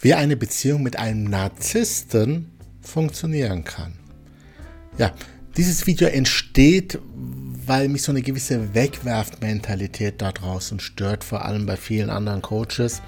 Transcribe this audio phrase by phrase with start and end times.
[0.00, 2.50] wie eine Beziehung mit einem Narzissten
[2.80, 3.94] funktionieren kann.
[4.98, 5.12] Ja,
[5.56, 6.98] dieses Video entsteht,
[7.66, 13.02] weil mich so eine gewisse Wegwerfmentalität da draußen stört, vor allem bei vielen anderen Coaches,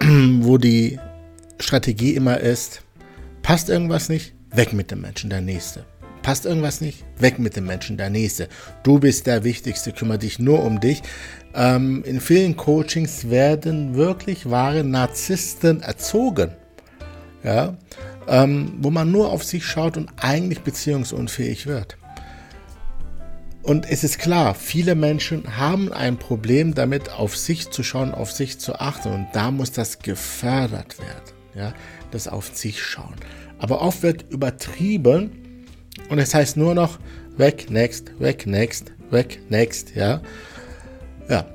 [0.00, 0.98] wo die
[1.60, 2.82] Strategie immer ist,
[3.42, 5.84] passt irgendwas nicht, weg mit dem Menschen, der nächste.
[6.22, 8.48] Passt irgendwas nicht, weg mit dem Menschen, der nächste.
[8.82, 11.02] Du bist der Wichtigste, kümmere dich nur um dich.
[11.54, 16.50] Ähm, in vielen Coachings werden wirklich wahre Narzissten erzogen.
[17.44, 17.76] Ja,
[18.26, 21.96] ähm, wo man nur auf sich schaut und eigentlich beziehungsunfähig wird.
[23.62, 28.32] Und es ist klar, viele Menschen haben ein Problem damit, auf sich zu schauen, auf
[28.32, 29.12] sich zu achten.
[29.12, 31.38] Und da muss das gefördert werden.
[31.54, 31.74] Ja,
[32.10, 33.14] das auf sich schauen.
[33.58, 35.47] Aber oft wird übertrieben
[36.08, 36.98] und es heißt nur noch
[37.36, 39.94] weg, next, weg, next, weg, next.
[39.94, 40.20] Ja,
[41.28, 41.46] ja.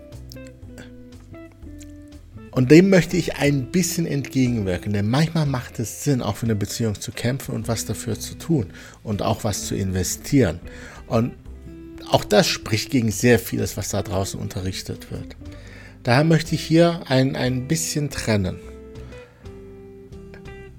[2.51, 6.55] Und dem möchte ich ein bisschen entgegenwirken, denn manchmal macht es Sinn, auch für eine
[6.55, 8.67] Beziehung zu kämpfen und was dafür zu tun
[9.01, 10.59] und auch was zu investieren.
[11.07, 11.33] Und
[12.11, 15.35] auch das spricht gegen sehr vieles, was da draußen unterrichtet wird.
[16.03, 18.59] Daher möchte ich hier ein, ein bisschen trennen.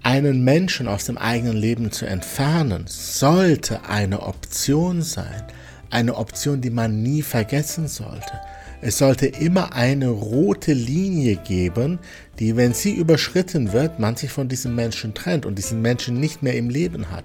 [0.05, 5.45] Einen Menschen aus dem eigenen Leben zu entfernen, sollte eine Option sein.
[5.89, 8.39] Eine Option, die man nie vergessen sollte.
[8.83, 11.99] Es sollte immer eine rote Linie geben,
[12.39, 16.43] die, wenn sie überschritten wird, man sich von diesem Menschen trennt und diesen Menschen nicht
[16.43, 17.25] mehr im Leben hat.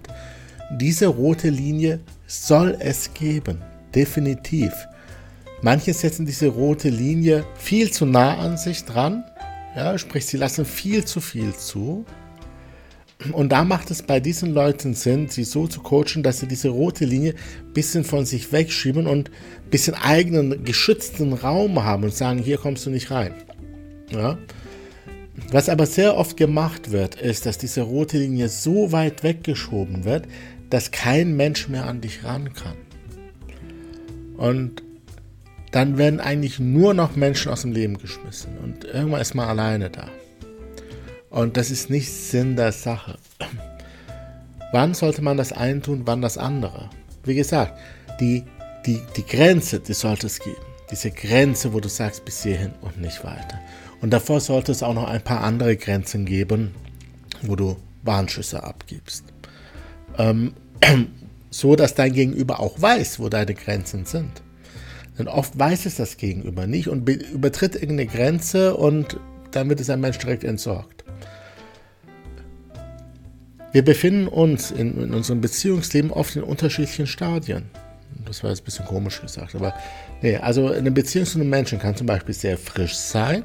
[0.72, 3.62] Diese rote Linie soll es geben,
[3.94, 4.72] definitiv.
[5.62, 9.26] Manche setzen diese rote Linie viel zu nah an sich dran,
[9.76, 12.06] ja, sprich, sie lassen viel zu viel zu.
[13.34, 16.70] Und da macht es bei diesen Leuten Sinn, sie so zu coachen, dass sie diese
[16.70, 17.34] rote Linie
[17.68, 22.58] ein bisschen von sich wegschieben und ein bisschen eigenen geschützten Raum haben und sagen, hier
[22.58, 23.34] kommst du nicht rein.
[24.10, 24.38] Ja?
[25.52, 30.26] Was aber sehr oft gemacht wird, ist, dass diese rote Linie so weit weggeschoben wird,
[30.70, 32.78] dass kein Mensch mehr an dich ran kann.
[34.38, 34.82] Und
[35.72, 39.90] dann werden eigentlich nur noch Menschen aus dem Leben geschmissen und irgendwann ist man alleine
[39.90, 40.10] da.
[41.30, 43.18] Und das ist nicht Sinn der Sache.
[44.72, 46.90] Wann sollte man das eine tun, wann das andere?
[47.24, 47.80] Wie gesagt,
[48.20, 48.44] die,
[48.86, 50.58] die, die Grenze, die sollte es geben.
[50.92, 53.60] Diese Grenze, wo du sagst, bis hierhin und nicht weiter.
[54.02, 56.74] Und davor sollte es auch noch ein paar andere Grenzen geben,
[57.42, 59.26] wo du Warnschüsse abgibst.
[60.18, 60.54] Ähm,
[61.52, 64.42] so, dass dein Gegenüber auch weiß, wo deine Grenzen sind.
[65.18, 69.20] Denn oft weiß es das Gegenüber nicht und übertritt irgendeine Grenze und
[69.52, 70.99] dann wird es ein Mensch direkt entsorgt.
[73.72, 77.70] Wir befinden uns in, in, unserem Beziehungsleben oft in unterschiedlichen Stadien.
[78.26, 79.74] Das war jetzt ein bisschen komisch gesagt, aber
[80.22, 83.44] nee, also eine Beziehung zu einem Menschen kann zum Beispiel sehr frisch sein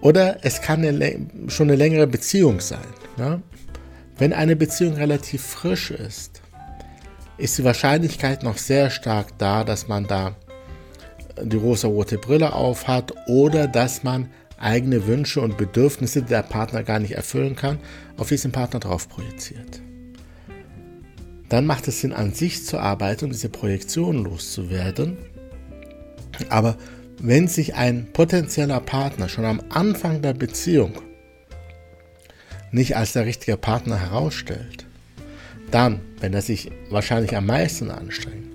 [0.00, 2.80] oder es kann eine, schon eine längere Beziehung sein.
[3.18, 3.40] Ja?
[4.18, 6.42] Wenn eine Beziehung relativ frisch ist,
[7.38, 10.36] ist die Wahrscheinlichkeit noch sehr stark da, dass man da
[11.40, 14.28] die rosa-rote Brille aufhat oder dass man
[14.62, 17.78] eigene Wünsche und Bedürfnisse, die der Partner gar nicht erfüllen kann,
[18.16, 19.82] auf diesen Partner drauf projiziert.
[21.48, 25.18] Dann macht es Sinn, an sich zu arbeiten und diese Projektion loszuwerden.
[26.48, 26.78] Aber
[27.20, 30.94] wenn sich ein potenzieller Partner schon am Anfang der Beziehung
[32.70, 34.86] nicht als der richtige Partner herausstellt,
[35.70, 38.48] dann, wenn er sich wahrscheinlich am meisten anstrengt,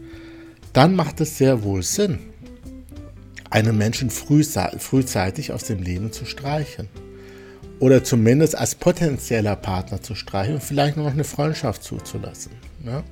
[0.74, 2.20] dann macht es sehr wohl Sinn,
[3.50, 6.90] einen Menschen frühzeitig aus dem Leben zu streichen.
[7.80, 12.54] Oder zumindest als potenzieller Partner zu streichen und vielleicht noch eine Freundschaft zuzulassen.
[12.84, 13.04] Ja?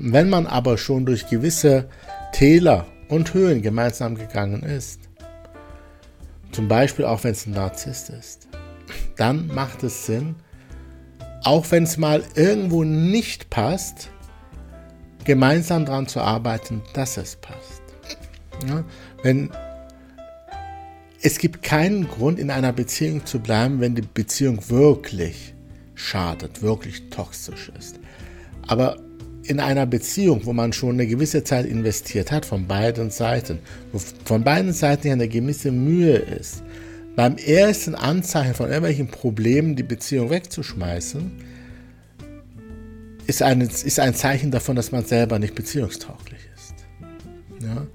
[0.00, 1.88] Wenn man aber schon durch gewisse
[2.32, 5.00] Täler und Höhen gemeinsam gegangen ist,
[6.52, 8.48] zum Beispiel auch wenn es ein Narzisst ist,
[9.16, 10.36] dann macht es Sinn,
[11.42, 14.10] auch wenn es mal irgendwo nicht passt,
[15.24, 17.73] gemeinsam daran zu arbeiten, dass es passt.
[18.68, 18.84] Ja,
[19.22, 19.50] wenn
[21.26, 25.54] es gibt keinen Grund, in einer Beziehung zu bleiben, wenn die Beziehung wirklich
[25.94, 27.98] schadet, wirklich toxisch ist.
[28.66, 28.98] Aber
[29.44, 33.58] in einer Beziehung, wo man schon eine gewisse Zeit investiert hat, von beiden Seiten,
[33.92, 36.62] wo von beiden Seiten eine gewisse Mühe ist,
[37.16, 41.30] beim ersten Anzeichen von irgendwelchen Problemen die Beziehung wegzuschmeißen,
[43.26, 46.74] ist ein, ist ein Zeichen davon, dass man selber nicht beziehungstauglich ist.
[47.62, 47.86] Ja?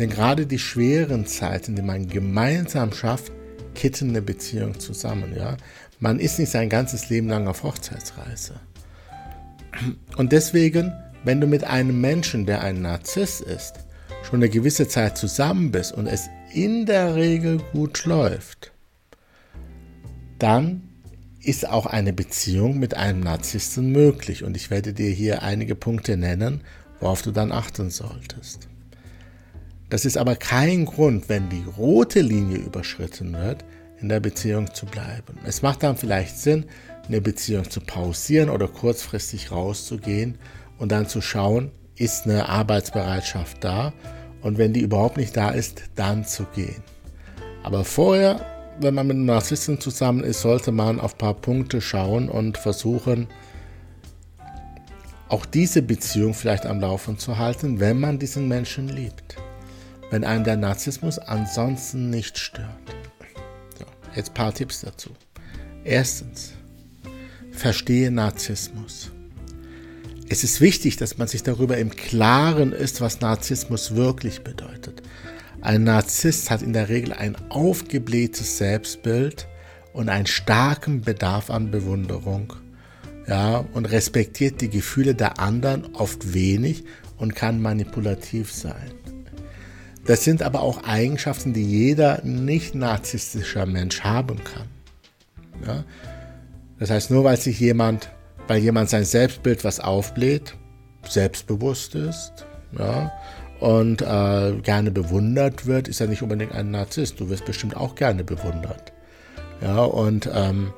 [0.00, 3.30] Denn gerade die schweren Zeiten, die man gemeinsam schafft,
[3.74, 5.36] kitten eine Beziehung zusammen.
[5.36, 5.58] Ja?
[5.98, 8.54] Man ist nicht sein ganzes Leben lang auf Hochzeitsreise.
[10.16, 10.90] Und deswegen,
[11.22, 13.74] wenn du mit einem Menschen, der ein Narzisst ist,
[14.22, 18.72] schon eine gewisse Zeit zusammen bist und es in der Regel gut läuft,
[20.38, 20.88] dann
[21.42, 24.44] ist auch eine Beziehung mit einem Narzissten möglich.
[24.44, 26.62] Und ich werde dir hier einige Punkte nennen,
[27.00, 28.70] worauf du dann achten solltest.
[29.90, 33.64] Das ist aber kein Grund, wenn die rote Linie überschritten wird,
[34.00, 35.36] in der Beziehung zu bleiben.
[35.44, 36.64] Es macht dann vielleicht Sinn,
[37.08, 40.38] eine Beziehung zu pausieren oder kurzfristig rauszugehen
[40.78, 43.92] und dann zu schauen, ist eine Arbeitsbereitschaft da
[44.42, 46.82] und wenn die überhaupt nicht da ist, dann zu gehen.
[47.64, 48.40] Aber vorher,
[48.80, 52.56] wenn man mit einem Narzissten zusammen ist, sollte man auf ein paar Punkte schauen und
[52.58, 53.26] versuchen,
[55.28, 59.36] auch diese Beziehung vielleicht am Laufen zu halten, wenn man diesen Menschen liebt.
[60.10, 62.68] Wenn einem der Narzissmus ansonsten nicht stört.
[63.78, 63.84] So,
[64.14, 65.10] jetzt ein paar Tipps dazu.
[65.84, 66.52] Erstens,
[67.52, 69.10] verstehe Narzissmus.
[70.28, 75.02] Es ist wichtig, dass man sich darüber im Klaren ist, was Narzissmus wirklich bedeutet.
[75.60, 79.46] Ein Narzisst hat in der Regel ein aufgeblähtes Selbstbild
[79.92, 82.52] und einen starken Bedarf an Bewunderung.
[83.26, 86.84] Ja, und respektiert die Gefühle der anderen oft wenig
[87.18, 88.92] und kann manipulativ sein.
[90.10, 94.66] Das sind aber auch Eigenschaften, die jeder nicht narzisstischer Mensch haben kann.
[95.64, 95.84] Ja?
[96.80, 98.10] Das heißt, nur weil sich jemand
[98.50, 100.56] weil jemand sein Selbstbild was aufbläht,
[101.08, 102.32] selbstbewusst ist,
[102.76, 103.12] ja,
[103.60, 107.20] und äh, gerne bewundert wird, ist er nicht unbedingt ein Narzisst.
[107.20, 108.92] Du wirst bestimmt auch gerne bewundert.
[109.60, 110.72] Ja, und ähm,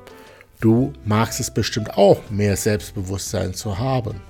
[0.59, 4.21] du magst es bestimmt auch, mehr Selbstbewusstsein zu haben.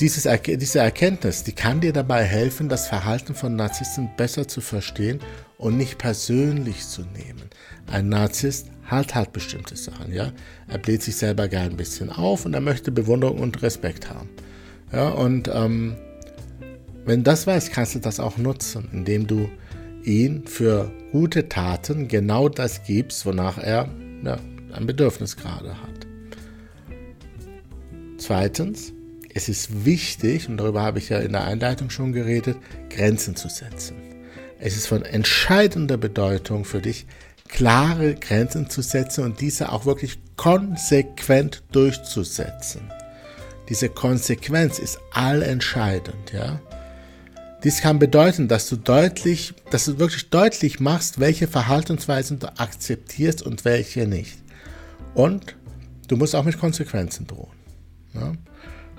[0.00, 5.20] Dieses, diese Erkenntnis, die kann dir dabei helfen, das Verhalten von Narzissten besser zu verstehen
[5.56, 7.48] und nicht persönlich zu nehmen.
[7.86, 10.32] Ein Narzisst hat halt bestimmte Sachen, ja.
[10.68, 14.28] Er bläht sich selber gern ein bisschen auf und er möchte Bewunderung und Respekt haben.
[14.92, 15.96] Ja, und ähm,
[17.04, 19.48] wenn du das weißt, kannst du das auch nutzen, indem du
[20.02, 23.88] ihn für gute Taten genau das gibst, wonach er
[24.24, 24.38] ja,
[24.72, 26.06] ein Bedürfnis gerade hat.
[28.18, 28.92] Zweitens,
[29.34, 32.56] es ist wichtig, und darüber habe ich ja in der Einleitung schon geredet,
[32.88, 33.96] Grenzen zu setzen.
[34.60, 37.06] Es ist von entscheidender Bedeutung für dich,
[37.48, 42.90] klare Grenzen zu setzen und diese auch wirklich konsequent durchzusetzen.
[43.68, 46.60] Diese Konsequenz ist allentscheidend, ja.
[47.64, 53.42] Dies kann bedeuten, dass du deutlich, dass du wirklich deutlich machst, welche Verhaltensweisen du akzeptierst
[53.42, 54.38] und welche nicht.
[55.14, 55.56] Und
[56.06, 57.56] du musst auch mit Konsequenzen drohen.
[58.12, 58.34] Ja?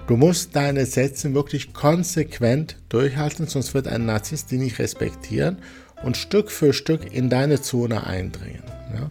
[0.07, 5.57] Du musst deine Sätze wirklich konsequent durchhalten, sonst wird ein Narzisst die nicht respektieren
[6.03, 8.61] und Stück für Stück in deine Zone eindringen.
[8.93, 9.09] Ja?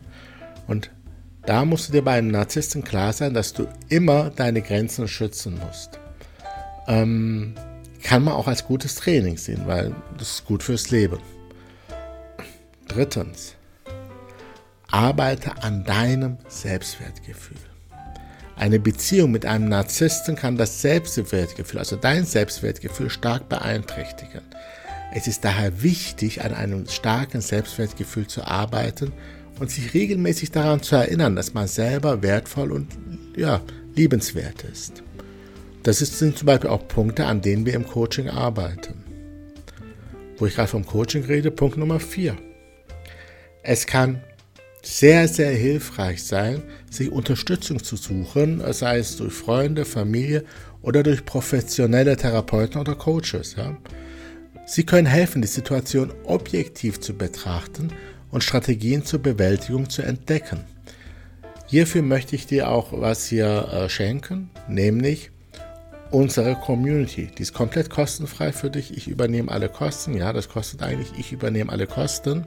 [0.69, 0.91] Und
[1.47, 5.61] da musst du dir bei einem Narzissten klar sein, dass du immer deine Grenzen schützen
[5.67, 5.99] musst.
[6.87, 7.55] Ähm,
[8.03, 11.19] kann man auch als gutes Training sehen, weil das ist gut fürs Leben.
[12.87, 13.57] Drittens,
[14.87, 17.74] arbeite an deinem Selbstwertgefühl.
[18.57, 24.43] Eine Beziehung mit einem Narzissten kann das Selbstwertgefühl, also dein Selbstwertgefühl, stark beeinträchtigen.
[25.13, 29.13] Es ist daher wichtig, an einem starken Selbstwertgefühl zu arbeiten
[29.61, 32.89] und sich regelmäßig daran zu erinnern, dass man selber wertvoll und
[33.37, 33.61] ja,
[33.95, 35.03] liebenswert ist.
[35.83, 39.05] Das sind zum Beispiel auch Punkte, an denen wir im Coaching arbeiten.
[40.39, 42.37] Wo ich gerade vom Coaching rede, Punkt Nummer 4.
[43.63, 44.21] Es kann
[44.85, 50.45] sehr, sehr hilfreich sein, sich Unterstützung zu suchen, sei es durch Freunde, Familie
[50.83, 53.57] oder durch professionelle Therapeuten oder Coaches.
[53.57, 53.77] Ja.
[54.67, 57.91] Sie können helfen, die Situation objektiv zu betrachten
[58.31, 60.61] und Strategien zur Bewältigung zu entdecken.
[61.67, 65.31] Hierfür möchte ich dir auch was hier äh, schenken, nämlich
[66.11, 67.31] unsere Community.
[67.37, 68.97] Die ist komplett kostenfrei für dich.
[68.97, 70.15] Ich übernehme alle Kosten.
[70.15, 71.09] Ja, das kostet eigentlich.
[71.19, 72.47] Ich übernehme alle Kosten.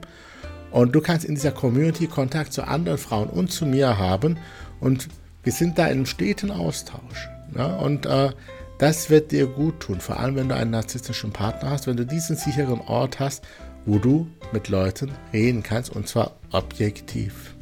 [0.70, 4.38] Und du kannst in dieser Community Kontakt zu anderen Frauen und zu mir haben.
[4.80, 5.08] Und
[5.42, 7.28] wir sind da in einem steten Austausch.
[7.56, 8.30] Ja, und äh,
[8.78, 12.06] das wird dir gut tun, vor allem wenn du einen narzisstischen Partner hast, wenn du
[12.06, 13.44] diesen sicheren Ort hast,
[13.86, 17.54] wo du mit Leuten reden kannst und zwar objektiv.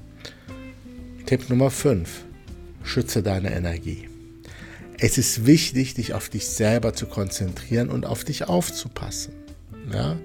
[1.24, 2.24] Tipp Nummer 5.
[2.82, 4.08] Schütze deine Energie.
[4.98, 9.34] Es ist wichtig, dich auf dich selber zu konzentrieren und auf dich aufzupassen.
[9.92, 10.16] Ja?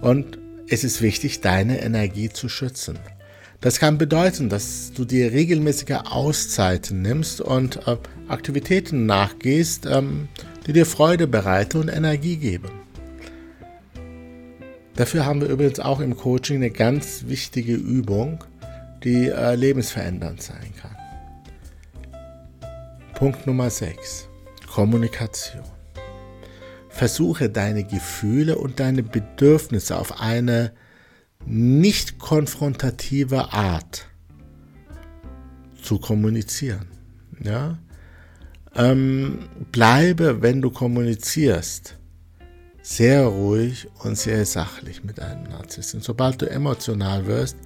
[0.00, 0.38] Und
[0.70, 2.98] es ist wichtig, deine Energie zu schützen.
[3.60, 7.96] Das kann bedeuten, dass du dir regelmäßige Auszeiten nimmst und äh,
[8.28, 10.28] Aktivitäten nachgehst, ähm,
[10.66, 12.70] die dir Freude bereiten und Energie geben.
[14.94, 18.44] Dafür haben wir übrigens auch im Coaching eine ganz wichtige Übung,
[19.02, 20.96] die äh, lebensverändernd sein kann.
[23.14, 24.28] Punkt Nummer 6.
[24.72, 25.79] Kommunikation.
[26.90, 30.72] Versuche deine Gefühle und deine Bedürfnisse auf eine
[31.46, 34.06] nicht konfrontative Art
[35.80, 36.86] zu kommunizieren.
[37.42, 37.78] Ja?
[38.74, 41.96] Ähm, bleibe, wenn du kommunizierst,
[42.82, 46.00] sehr ruhig und sehr sachlich mit einem Narzissten.
[46.00, 47.56] Sobald du emotional wirst,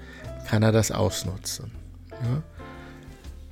[0.47, 1.71] kann er das ausnutzen.
[2.11, 2.43] Ja?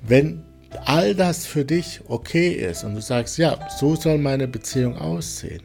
[0.02, 0.44] Wenn
[0.84, 5.62] all das für dich okay ist und du sagst, ja, so soll meine Beziehung aussehen,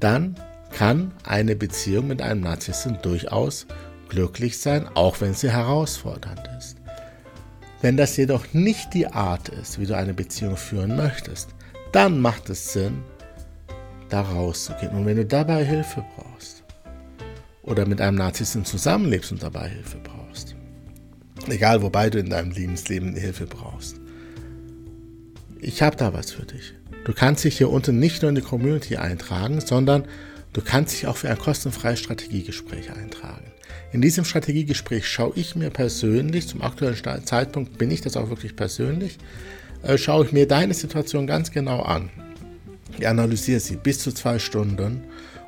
[0.00, 0.34] dann
[0.72, 3.66] kann eine Beziehung mit einem Narzissten durchaus
[4.08, 6.76] glücklich sein, auch wenn sie herausfordernd ist.
[7.82, 11.50] Wenn das jedoch nicht die Art ist, wie du eine Beziehung führen möchtest,
[11.92, 13.02] dann macht es Sinn,
[14.08, 14.92] da rauszugehen.
[14.92, 16.64] Und wenn du dabei Hilfe brauchst
[17.62, 20.56] oder mit einem Narzissten zusammenlebst und dabei Hilfe brauchst,
[21.48, 24.00] egal wobei du in deinem Lebensleben Hilfe brauchst,
[25.66, 26.74] ich habe da was für dich.
[27.04, 30.04] Du kannst dich hier unten nicht nur in die Community eintragen, sondern
[30.52, 33.50] du kannst dich auch für ein kostenfreies Strategiegespräch eintragen.
[33.92, 38.54] In diesem Strategiegespräch schaue ich mir persönlich, zum aktuellen Zeitpunkt bin ich das auch wirklich
[38.54, 39.18] persönlich,
[39.82, 42.10] äh, schaue ich mir deine Situation ganz genau an.
[42.96, 45.02] Ich analysiere sie bis zu zwei Stunden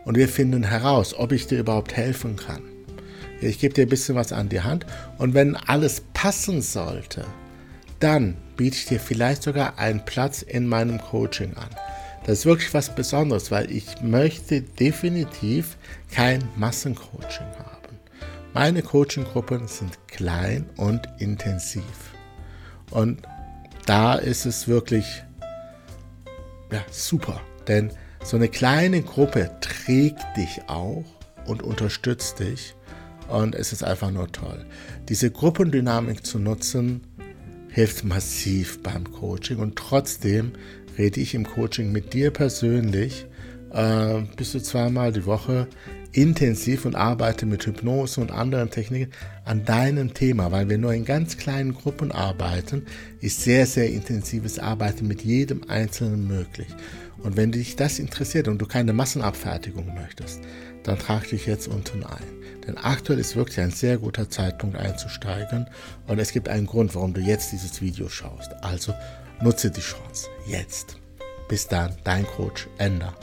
[0.04, 2.62] und wir finden heraus, ob ich dir überhaupt helfen kann.
[3.40, 4.84] Ich gebe dir ein bisschen was an die Hand
[5.18, 7.25] und wenn alles passen sollte,
[8.00, 11.69] dann biete ich dir vielleicht sogar einen Platz in meinem Coaching an.
[12.25, 15.76] Das ist wirklich was Besonderes, weil ich möchte definitiv
[16.11, 17.99] kein Massencoaching haben.
[18.52, 22.12] Meine Coaching-Gruppen sind klein und intensiv.
[22.90, 23.23] Und
[23.87, 25.25] da ist es wirklich
[26.71, 31.05] ja, super, denn so eine kleine Gruppe trägt dich auch
[31.47, 32.75] und unterstützt dich
[33.28, 34.67] und es ist einfach nur toll.
[35.09, 37.02] Diese Gruppendynamik zu nutzen,
[37.78, 40.50] hilft massiv beim Coaching und trotzdem
[40.99, 43.26] rede ich im Coaching mit dir persönlich
[43.73, 45.68] äh, bis zu zweimal die Woche
[46.11, 49.12] intensiv und arbeite mit Hypnose und anderen Techniken
[49.44, 52.85] an deinem Thema, weil wir nur in ganz kleinen Gruppen arbeiten,
[53.20, 56.66] ist sehr, sehr intensives Arbeiten mit jedem Einzelnen möglich.
[57.22, 60.40] Und wenn dich das interessiert und du keine Massenabfertigung möchtest,
[60.84, 62.38] dann trag dich jetzt unten ein.
[62.66, 65.68] Denn aktuell ist wirklich ein sehr guter Zeitpunkt einzusteigen
[66.06, 68.52] und es gibt einen Grund, warum du jetzt dieses Video schaust.
[68.62, 68.94] Also
[69.40, 70.28] nutze die Chance.
[70.46, 70.96] Jetzt.
[71.48, 73.14] Bis dann, dein Coach Ender.